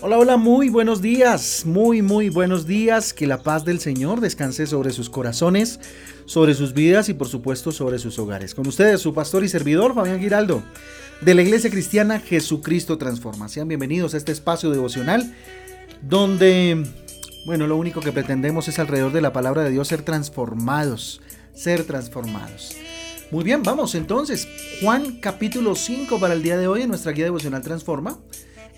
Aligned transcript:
Hola, 0.00 0.16
hola, 0.16 0.36
muy 0.36 0.68
buenos 0.68 1.02
días, 1.02 1.64
muy, 1.66 2.02
muy 2.02 2.28
buenos 2.28 2.68
días. 2.68 3.12
Que 3.12 3.26
la 3.26 3.42
paz 3.42 3.64
del 3.64 3.80
Señor 3.80 4.20
descanse 4.20 4.68
sobre 4.68 4.92
sus 4.92 5.10
corazones, 5.10 5.80
sobre 6.24 6.54
sus 6.54 6.72
vidas 6.72 7.08
y 7.08 7.14
por 7.14 7.26
supuesto 7.26 7.72
sobre 7.72 7.98
sus 7.98 8.16
hogares. 8.20 8.54
Con 8.54 8.68
ustedes, 8.68 9.00
su 9.00 9.12
pastor 9.12 9.42
y 9.42 9.48
servidor, 9.48 9.96
Fabián 9.96 10.20
Giraldo, 10.20 10.62
de 11.20 11.34
la 11.34 11.42
Iglesia 11.42 11.68
Cristiana 11.68 12.20
Jesucristo 12.20 12.96
Transforma. 12.96 13.48
Sean 13.48 13.66
bienvenidos 13.66 14.14
a 14.14 14.18
este 14.18 14.30
espacio 14.30 14.70
devocional 14.70 15.34
donde, 16.00 16.80
bueno, 17.44 17.66
lo 17.66 17.76
único 17.76 18.00
que 18.00 18.12
pretendemos 18.12 18.68
es 18.68 18.78
alrededor 18.78 19.10
de 19.12 19.20
la 19.20 19.32
palabra 19.32 19.64
de 19.64 19.70
Dios 19.72 19.88
ser 19.88 20.02
transformados, 20.02 21.22
ser 21.54 21.82
transformados. 21.82 22.76
Muy 23.32 23.42
bien, 23.42 23.64
vamos 23.64 23.96
entonces. 23.96 24.46
Juan 24.80 25.18
capítulo 25.18 25.74
5 25.74 26.20
para 26.20 26.34
el 26.34 26.42
día 26.44 26.56
de 26.56 26.68
hoy 26.68 26.82
en 26.82 26.88
nuestra 26.88 27.10
guía 27.10 27.24
devocional 27.24 27.62
Transforma 27.62 28.16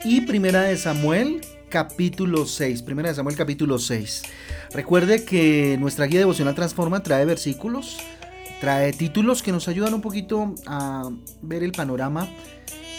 y 0.05 0.23
Primera 0.23 0.63
de 0.63 0.77
Samuel 0.77 1.41
capítulo 1.69 2.47
6. 2.47 2.83
Primera 2.83 3.11
de 3.11 3.15
Samuel 3.15 3.37
capítulo 3.37 3.79
6. 3.79 4.23
Recuerde 4.73 5.25
que 5.25 5.77
nuestra 5.79 6.07
guía 6.07 6.21
devocional 6.21 6.55
Transforma 6.55 7.03
trae 7.03 7.25
versículos, 7.25 7.99
trae 8.61 8.93
títulos 8.93 9.43
que 9.43 9.53
nos 9.53 9.69
ayudan 9.69 9.93
un 9.93 10.01
poquito 10.01 10.55
a 10.67 11.11
ver 11.43 11.63
el 11.63 11.73
panorama 11.73 12.29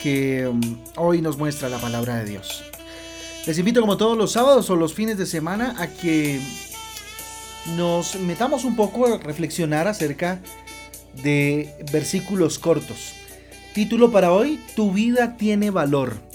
que 0.04 0.48
um, 0.48 0.62
hoy 0.96 1.22
nos 1.22 1.38
muestra 1.38 1.70
la 1.70 1.80
palabra 1.80 2.18
de 2.18 2.26
Dios. 2.26 2.64
Les 3.48 3.58
invito 3.58 3.82
como 3.82 3.98
todos 3.98 4.18
los 4.18 4.32
sábados 4.32 4.70
o 4.70 4.76
los 4.76 4.94
fines 4.94 5.18
de 5.18 5.26
semana 5.26 5.76
a 5.80 5.88
que 5.88 6.40
nos 7.76 8.16
metamos 8.20 8.64
un 8.64 8.76
poco 8.76 9.08
a 9.08 9.18
reflexionar 9.18 9.88
acerca 9.88 10.40
de 11.24 11.74
versículos 11.92 12.60
cortos. 12.60 13.14
Título 13.74 14.12
para 14.12 14.32
hoy, 14.34 14.60
Tu 14.76 14.92
vida 14.92 15.38
tiene 15.38 15.72
valor 15.72 16.31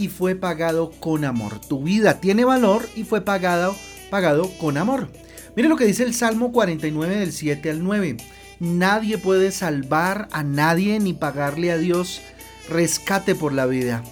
y 0.00 0.08
fue 0.08 0.34
pagado 0.34 0.92
con 0.98 1.26
amor. 1.26 1.60
Tu 1.60 1.82
vida 1.82 2.20
tiene 2.20 2.46
valor 2.46 2.88
y 2.96 3.04
fue 3.04 3.20
pagado, 3.20 3.76
pagado 4.08 4.50
con 4.56 4.78
amor. 4.78 5.10
Mire 5.54 5.68
lo 5.68 5.76
que 5.76 5.84
dice 5.84 6.04
el 6.04 6.14
Salmo 6.14 6.52
49 6.52 7.18
del 7.18 7.32
7 7.32 7.70
al 7.70 7.84
9. 7.84 8.16
Nadie 8.60 9.18
puede 9.18 9.50
salvar 9.50 10.26
a 10.32 10.42
nadie 10.42 10.98
ni 11.00 11.12
pagarle 11.12 11.70
a 11.70 11.76
Dios 11.76 12.22
rescate 12.70 13.34
por 13.34 13.52
la 13.52 13.66
vida. 13.66 14.02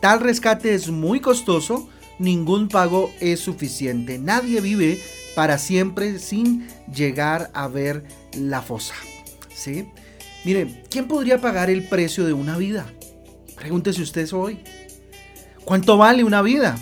Tal 0.00 0.18
rescate 0.18 0.74
es 0.74 0.90
muy 0.90 1.20
costoso, 1.20 1.88
ningún 2.18 2.66
pago 2.66 3.12
es 3.20 3.38
suficiente. 3.38 4.18
Nadie 4.18 4.60
vive 4.60 5.00
para 5.36 5.58
siempre 5.58 6.18
sin 6.18 6.66
llegar 6.92 7.52
a 7.54 7.68
ver 7.68 8.02
la 8.36 8.62
fosa. 8.62 8.94
¿Sí? 9.54 9.86
Mire, 10.44 10.82
¿quién 10.90 11.06
podría 11.06 11.40
pagar 11.40 11.70
el 11.70 11.84
precio 11.84 12.26
de 12.26 12.32
una 12.32 12.58
vida? 12.58 12.92
Pregúntese 13.54 14.02
usted 14.02 14.30
hoy. 14.32 14.58
¿Cuánto 15.64 15.96
vale 15.96 16.24
una 16.24 16.42
vida? 16.42 16.76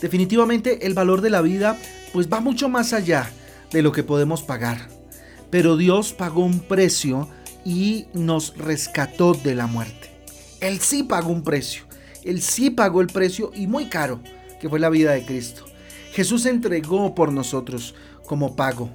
Definitivamente 0.00 0.86
el 0.86 0.94
valor 0.94 1.20
de 1.20 1.30
la 1.30 1.42
vida 1.42 1.76
pues 2.12 2.28
va 2.32 2.40
mucho 2.40 2.68
más 2.68 2.92
allá 2.92 3.30
de 3.72 3.82
lo 3.82 3.92
que 3.92 4.04
podemos 4.04 4.42
pagar. 4.42 4.88
Pero 5.50 5.76
Dios 5.76 6.12
pagó 6.12 6.44
un 6.44 6.60
precio 6.60 7.28
y 7.64 8.06
nos 8.14 8.56
rescató 8.56 9.34
de 9.34 9.54
la 9.54 9.66
muerte. 9.66 10.10
Él 10.60 10.78
sí 10.80 11.02
pagó 11.02 11.30
un 11.30 11.42
precio. 11.42 11.84
Él 12.24 12.42
sí 12.42 12.70
pagó 12.70 13.00
el 13.00 13.08
precio 13.08 13.50
y 13.54 13.66
muy 13.66 13.86
caro, 13.86 14.20
que 14.60 14.68
fue 14.68 14.78
la 14.78 14.90
vida 14.90 15.12
de 15.12 15.24
Cristo. 15.24 15.64
Jesús 16.12 16.46
entregó 16.46 17.14
por 17.14 17.32
nosotros 17.32 17.94
como 18.26 18.54
pago, 18.56 18.90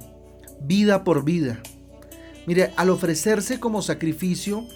vida 0.60 1.04
por 1.04 1.24
vida. 1.24 1.60
Mire, 2.46 2.72
al 2.76 2.90
ofrecerse 2.90 3.58
como 3.58 3.82
sacrificio 3.82 4.66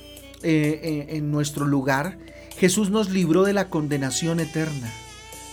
eh, 0.43 0.81
eh, 0.83 1.07
en 1.17 1.31
nuestro 1.31 1.67
lugar, 1.67 2.19
Jesús 2.61 2.91
nos 2.91 3.09
libró 3.09 3.45
de 3.45 3.55
la 3.55 3.71
condenación 3.71 4.39
eterna. 4.39 4.93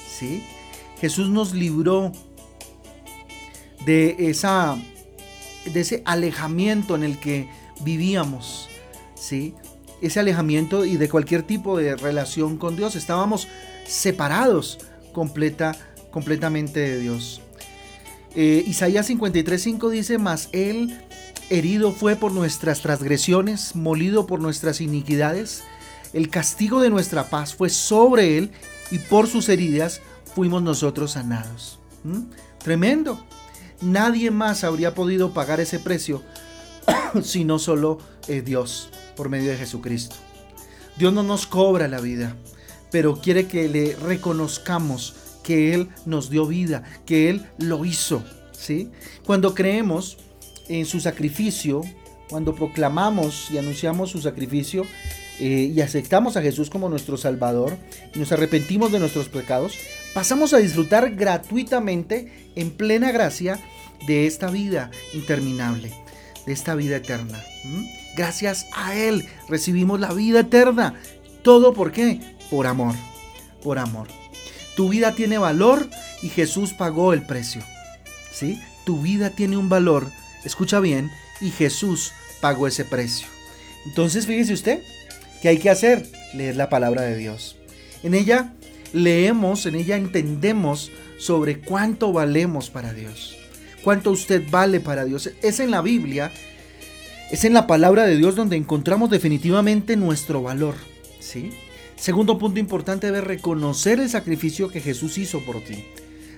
¿Sí? 0.09 0.43
Jesús 0.99 1.29
nos 1.29 1.53
libró 1.53 2.11
de 3.85 4.15
esa 4.29 4.77
de 5.71 5.79
ese 5.81 6.01
alejamiento 6.05 6.95
en 6.95 7.03
el 7.03 7.17
que 7.17 7.49
vivíamos, 7.81 8.67
¿sí? 9.15 9.53
Ese 10.01 10.19
alejamiento 10.19 10.85
y 10.85 10.97
de 10.97 11.07
cualquier 11.07 11.43
tipo 11.43 11.77
de 11.77 11.95
relación 11.95 12.57
con 12.57 12.75
Dios, 12.75 12.95
estábamos 12.95 13.47
separados 13.85 14.79
completa, 15.13 15.75
completamente 16.11 16.79
de 16.79 16.99
Dios. 16.99 17.41
Eh, 18.35 18.63
Isaías 18.67 19.07
53:5 19.07 19.89
dice, 19.89 20.17
"Mas 20.17 20.49
él 20.51 20.97
herido 21.49 21.91
fue 21.93 22.15
por 22.15 22.33
nuestras 22.33 22.81
transgresiones, 22.81 23.75
molido 23.75 24.27
por 24.27 24.41
nuestras 24.41 24.81
iniquidades, 24.81 25.63
el 26.13 26.29
castigo 26.29 26.81
de 26.81 26.89
nuestra 26.89 27.29
paz 27.29 27.53
fue 27.53 27.69
sobre 27.69 28.37
él 28.37 28.51
y 28.91 28.99
por 28.99 29.27
sus 29.27 29.49
heridas 29.49 30.01
fuimos 30.35 30.61
nosotros 30.61 31.11
sanados. 31.11 31.79
¿Mm? 32.03 32.23
Tremendo. 32.59 33.23
Nadie 33.81 34.31
más 34.31 34.63
habría 34.63 34.93
podido 34.93 35.33
pagar 35.33 35.59
ese 35.59 35.79
precio 35.79 36.23
sino 37.23 37.59
solo 37.59 37.99
eh, 38.27 38.41
Dios 38.41 38.89
por 39.15 39.29
medio 39.29 39.51
de 39.51 39.57
Jesucristo. 39.57 40.15
Dios 40.97 41.13
no 41.13 41.23
nos 41.23 41.45
cobra 41.45 41.87
la 41.87 41.99
vida, 41.99 42.35
pero 42.91 43.19
quiere 43.21 43.47
que 43.47 43.67
le 43.67 43.95
reconozcamos 43.95 45.15
que 45.43 45.73
Él 45.73 45.89
nos 46.05 46.29
dio 46.29 46.45
vida, 46.47 46.83
que 47.05 47.29
Él 47.29 47.45
lo 47.57 47.85
hizo. 47.85 48.23
¿sí? 48.51 48.91
Cuando 49.25 49.53
creemos 49.53 50.17
en 50.67 50.85
su 50.85 50.99
sacrificio, 50.99 51.81
cuando 52.29 52.55
proclamamos 52.55 53.49
y 53.51 53.57
anunciamos 53.57 54.09
su 54.09 54.21
sacrificio, 54.21 54.85
eh, 55.39 55.71
y 55.73 55.81
aceptamos 55.81 56.35
a 56.35 56.41
Jesús 56.41 56.69
como 56.69 56.89
nuestro 56.89 57.17
Salvador 57.17 57.77
y 58.13 58.19
nos 58.19 58.31
arrepentimos 58.31 58.91
de 58.91 58.99
nuestros 58.99 59.29
pecados, 59.29 59.73
pasamos 60.13 60.53
a 60.53 60.57
disfrutar 60.57 61.15
gratuitamente 61.15 62.51
en 62.55 62.71
plena 62.71 63.11
gracia 63.11 63.59
de 64.07 64.25
esta 64.25 64.49
vida 64.49 64.89
interminable, 65.13 65.93
de 66.45 66.53
esta 66.53 66.75
vida 66.75 66.97
eterna. 66.97 67.43
Gracias 68.15 68.65
a 68.73 68.95
Él 68.95 69.27
recibimos 69.47 69.99
la 69.99 70.13
vida 70.13 70.39
eterna. 70.39 70.95
¿Todo 71.43 71.73
por 71.73 71.91
qué? 71.91 72.19
Por 72.49 72.65
amor, 72.65 72.95
por 73.61 73.77
amor. 73.77 74.07
Tu 74.75 74.89
vida 74.89 75.13
tiene 75.13 75.37
valor 75.37 75.87
y 76.21 76.29
Jesús 76.29 76.73
pagó 76.73 77.13
el 77.13 77.25
precio. 77.25 77.61
¿Sí? 78.31 78.61
Tu 78.85 79.01
vida 79.01 79.31
tiene 79.31 79.57
un 79.57 79.69
valor, 79.69 80.09
escucha 80.43 80.79
bien, 80.79 81.11
y 81.41 81.51
Jesús 81.51 82.11
pagó 82.41 82.67
ese 82.67 82.85
precio. 82.85 83.27
Entonces, 83.85 84.25
fíjese 84.25 84.53
usted, 84.53 84.83
¿Qué 85.41 85.49
hay 85.49 85.57
que 85.57 85.69
hacer? 85.69 86.07
Leer 86.33 86.55
la 86.55 86.69
palabra 86.69 87.03
de 87.03 87.17
Dios. 87.17 87.57
En 88.03 88.13
ella 88.13 88.53
leemos, 88.93 89.65
en 89.65 89.75
ella 89.75 89.95
entendemos 89.95 90.91
sobre 91.17 91.59
cuánto 91.59 92.11
valemos 92.11 92.69
para 92.69 92.93
Dios. 92.93 93.37
Cuánto 93.83 94.11
usted 94.11 94.43
vale 94.49 94.79
para 94.79 95.05
Dios. 95.05 95.31
Es 95.41 95.59
en 95.59 95.71
la 95.71 95.81
Biblia, 95.81 96.31
es 97.31 97.43
en 97.45 97.53
la 97.53 97.67
palabra 97.67 98.05
de 98.05 98.17
Dios 98.17 98.35
donde 98.35 98.55
encontramos 98.55 99.09
definitivamente 99.09 99.95
nuestro 99.95 100.41
valor. 100.41 100.75
¿sí? 101.19 101.51
Segundo 101.95 102.37
punto 102.37 102.59
importante 102.59 103.07
debe 103.07 103.21
reconocer 103.21 103.99
el 103.99 104.09
sacrificio 104.09 104.69
que 104.69 104.81
Jesús 104.81 105.17
hizo 105.17 105.41
por 105.41 105.61
ti. 105.63 105.85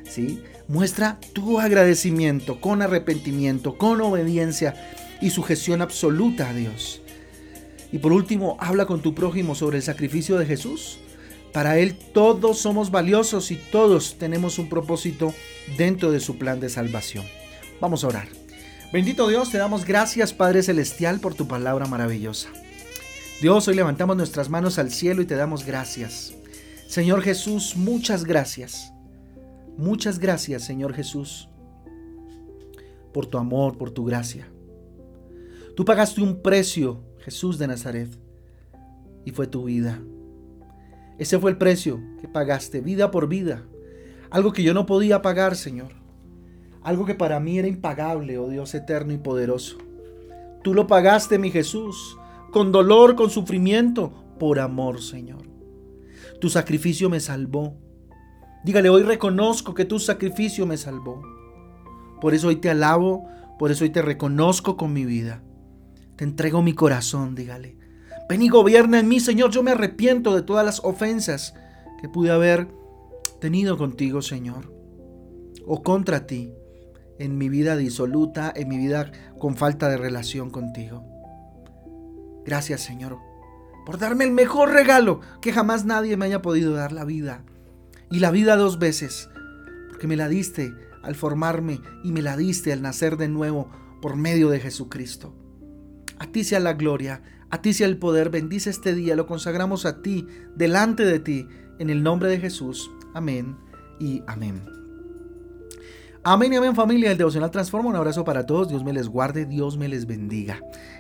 ¿sí? 0.10 0.42
Muestra 0.68 1.20
tu 1.34 1.60
agradecimiento 1.60 2.60
con 2.60 2.82
arrepentimiento, 2.82 3.78
con 3.78 4.02
obediencia 4.02 4.76
y 5.22 5.30
sujeción 5.30 5.82
absoluta 5.82 6.50
a 6.50 6.54
Dios. 6.54 7.02
Y 7.92 8.00
por 8.00 8.12
último, 8.12 8.58
habla 8.60 8.86
con 8.86 9.02
tu 9.02 9.16
prójimo 9.16 9.56
sobre 9.56 9.78
el 9.78 9.84
sacrificio 9.84 10.38
de 10.38 10.46
Jesús. 10.46 11.00
Para 11.54 11.80
Él 11.80 11.96
todos 12.14 12.60
somos 12.60 12.92
valiosos 12.92 13.52
y 13.52 13.56
todos 13.56 14.18
tenemos 14.18 14.60
un 14.60 14.70
propósito 14.70 15.34
dentro 15.78 16.12
de 16.12 16.20
su 16.20 16.38
plan 16.38 16.60
de 16.60 16.70
salvación. 16.70 17.26
Vamos 17.82 18.04
a 18.04 18.08
orar. 18.08 18.28
Bendito 18.94 19.28
Dios, 19.28 19.52
te 19.52 19.58
damos 19.58 19.86
gracias 19.86 20.34
Padre 20.34 20.64
Celestial 20.64 21.20
por 21.20 21.34
tu 21.34 21.48
palabra 21.48 21.86
maravillosa. 21.86 22.50
Dios, 23.42 23.68
hoy 23.68 23.76
levantamos 23.76 24.18
nuestras 24.18 24.50
manos 24.50 24.78
al 24.80 24.92
cielo 24.92 25.22
y 25.22 25.26
te 25.26 25.36
damos 25.36 25.66
gracias. 25.66 26.34
Señor 26.88 27.22
Jesús, 27.22 27.76
muchas 27.76 28.26
gracias. 28.26 28.92
Muchas 29.78 30.20
gracias, 30.20 30.66
Señor 30.66 30.94
Jesús, 30.94 31.48
por 33.14 33.28
tu 33.28 33.38
amor, 33.38 33.78
por 33.78 33.92
tu 33.92 34.04
gracia. 34.04 34.52
Tú 35.76 35.86
pagaste 35.86 36.22
un 36.22 36.42
precio 36.42 37.02
Jesús 37.20 37.58
de 37.60 37.68
Nazaret, 37.68 38.10
y 39.26 39.32
fue 39.32 39.48
tu 39.48 39.66
vida. 39.66 40.02
Ese 41.18 41.38
fue 41.38 41.52
el 41.52 41.58
precio 41.58 42.00
que 42.22 42.28
pagaste, 42.28 42.82
vida 42.82 43.12
por 43.12 43.28
vida. 43.28 43.64
Algo 44.32 44.54
que 44.54 44.64
yo 44.64 44.74
no 44.74 44.86
podía 44.86 45.22
pagar, 45.22 45.56
Señor. 45.56 45.92
Algo 46.82 47.06
que 47.06 47.16
para 47.16 47.40
mí 47.40 47.60
era 47.60 47.68
impagable, 47.68 48.38
oh 48.38 48.48
Dios 48.48 48.74
eterno 48.74 49.12
y 49.14 49.18
poderoso. 49.18 49.78
Tú 50.64 50.74
lo 50.74 50.88
pagaste, 50.88 51.38
mi 51.38 51.52
Jesús, 51.52 52.18
con 52.52 52.72
dolor, 52.72 53.16
con 53.16 53.30
sufrimiento, 53.30 54.14
por 54.40 54.60
amor, 54.60 55.02
Señor. 55.02 55.44
Tu 56.40 56.50
sacrificio 56.50 57.10
me 57.10 57.20
salvó. 57.20 57.76
Dígale, 58.64 58.90
hoy 58.90 59.04
reconozco 59.04 59.74
que 59.74 59.86
tu 59.86 60.00
sacrificio 60.00 60.66
me 60.66 60.78
salvó. 60.78 61.22
Por 62.22 62.34
eso 62.34 62.48
hoy 62.48 62.58
te 62.58 62.70
alabo, 62.70 63.28
por 63.58 63.72
eso 63.72 63.84
hoy 63.84 63.90
te 63.90 64.02
reconozco 64.02 64.78
con 64.78 64.94
mi 64.94 65.06
vida. 65.06 65.44
Te 66.20 66.26
entrego 66.26 66.62
mi 66.62 66.74
corazón, 66.74 67.34
dígale. 67.34 67.78
Ven 68.28 68.42
y 68.42 68.50
gobierna 68.50 69.00
en 69.00 69.08
mí, 69.08 69.22
Señor. 69.22 69.52
Yo 69.52 69.64
me 69.64 69.72
arrepiento 69.72 70.36
de 70.36 70.42
todas 70.42 70.66
las 70.66 70.82
ofensas 70.84 71.54
que 72.02 72.10
pude 72.10 72.30
haber 72.30 72.68
tenido 73.40 73.78
contigo, 73.78 74.22
Señor, 74.22 74.70
o 75.66 75.82
contra 75.82 76.28
ti, 76.28 76.52
en 77.20 77.38
mi 77.38 77.48
vida 77.48 77.78
disoluta, 77.78 78.52
en 78.54 78.68
mi 78.68 78.78
vida 78.78 79.14
con 79.40 79.56
falta 79.56 79.88
de 79.88 79.96
relación 79.96 80.50
contigo. 80.50 81.06
Gracias, 82.46 82.82
Señor, 82.82 83.16
por 83.86 83.98
darme 83.98 84.26
el 84.26 84.32
mejor 84.32 84.74
regalo 84.74 85.22
que 85.42 85.54
jamás 85.54 85.86
nadie 85.86 86.18
me 86.18 86.26
haya 86.26 86.42
podido 86.42 86.74
dar 86.74 86.92
la 86.92 87.06
vida. 87.06 87.46
Y 88.12 88.20
la 88.20 88.32
vida 88.32 88.58
dos 88.58 88.78
veces, 88.78 89.30
porque 89.88 90.08
me 90.08 90.18
la 90.18 90.28
diste 90.28 90.74
al 91.02 91.16
formarme 91.16 91.80
y 92.04 92.12
me 92.12 92.22
la 92.22 92.36
diste 92.36 92.74
al 92.74 92.82
nacer 92.82 93.16
de 93.16 93.30
nuevo 93.30 93.70
por 94.02 94.18
medio 94.18 94.50
de 94.50 94.60
Jesucristo. 94.60 95.34
A 96.20 96.28
ti 96.28 96.44
sea 96.44 96.60
la 96.60 96.74
gloria, 96.74 97.22
a 97.50 97.62
ti 97.62 97.74
sea 97.74 97.88
el 97.88 97.98
poder, 97.98 98.30
bendice 98.30 98.70
este 98.70 98.94
día, 98.94 99.16
lo 99.16 99.26
consagramos 99.26 99.86
a 99.86 100.02
ti, 100.02 100.28
delante 100.56 101.04
de 101.06 101.20
ti, 101.20 101.48
en 101.80 101.90
el 101.90 102.04
nombre 102.04 102.30
de 102.30 102.40
Jesús. 102.40 102.92
Amén 103.14 103.58
y 104.00 104.22
amén. 104.28 104.64
Amén 106.24 106.52
y 106.52 106.58
amén 106.58 106.76
familia, 106.76 107.12
el 107.12 107.18
devocional 107.18 107.50
transforma. 107.50 107.90
Un 107.90 107.96
abrazo 107.96 108.26
para 108.26 108.46
todos, 108.46 108.68
Dios 108.68 108.84
me 108.84 108.94
les 108.94 109.08
guarde, 109.08 109.46
Dios 109.46 109.78
me 109.78 109.88
les 109.88 110.06
bendiga. 110.06 110.60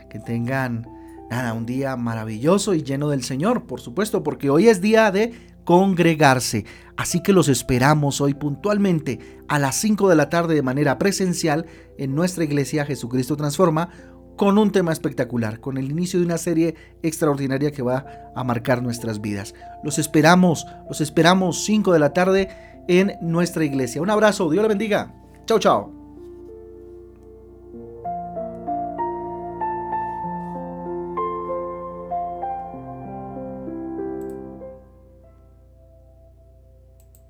Que 0.09 0.19
tengan, 0.19 0.87
un 1.55 1.65
día 1.65 1.95
maravilloso 1.95 2.73
y 2.73 2.83
lleno 2.83 3.09
del 3.09 3.23
Señor, 3.23 3.67
por 3.67 3.81
supuesto, 3.81 4.23
porque 4.23 4.49
hoy 4.49 4.67
es 4.67 4.81
día 4.81 5.11
de 5.11 5.33
congregarse. 5.63 6.65
Así 6.97 7.21
que 7.21 7.33
los 7.33 7.47
esperamos 7.49 8.21
hoy 8.21 8.33
puntualmente 8.33 9.19
a 9.47 9.59
las 9.59 9.75
5 9.75 10.09
de 10.09 10.15
la 10.15 10.29
tarde 10.29 10.55
de 10.55 10.63
manera 10.63 10.97
presencial 10.97 11.67
en 11.97 12.15
nuestra 12.15 12.43
iglesia 12.43 12.85
Jesucristo 12.85 13.37
Transforma 13.37 13.89
con 14.39 14.57
un 14.57 14.71
tema 14.71 14.93
espectacular, 14.93 15.59
con 15.59 15.77
el 15.77 15.91
inicio 15.91 16.17
de 16.17 16.25
una 16.25 16.37
serie 16.37 16.73
extraordinaria 17.03 17.71
que 17.71 17.81
va 17.81 18.31
a 18.33 18.43
marcar 18.45 18.81
nuestras 18.81 19.19
vidas. 19.19 19.53
Los 19.83 19.99
esperamos, 19.99 20.65
los 20.87 21.01
esperamos 21.01 21.65
5 21.65 21.91
de 21.91 21.99
la 21.99 22.13
tarde 22.13 22.47
en 22.87 23.17
nuestra 23.19 23.65
iglesia. 23.65 24.01
Un 24.01 24.09
abrazo, 24.09 24.49
Dios 24.49 24.61
le 24.61 24.69
bendiga. 24.69 25.13
Chao, 25.45 25.59
chao. 25.59 25.98